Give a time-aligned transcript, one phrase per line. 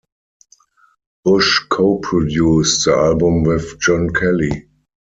[1.23, 4.67] Bush co-produced the album with Jon Kelly.